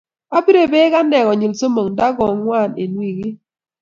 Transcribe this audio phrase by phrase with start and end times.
[0.37, 3.33] apire bek anee konyil somok nda ko ngwan eng wikii.